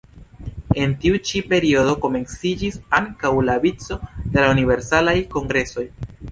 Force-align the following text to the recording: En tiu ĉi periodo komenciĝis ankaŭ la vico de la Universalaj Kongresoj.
En 0.83 0.95
tiu 1.03 1.19
ĉi 1.31 1.41
periodo 1.51 1.93
komenciĝis 2.07 2.81
ankaŭ 3.01 3.33
la 3.51 3.59
vico 3.69 4.01
de 4.17 4.41
la 4.43 4.51
Universalaj 4.59 5.19
Kongresoj. 5.39 5.89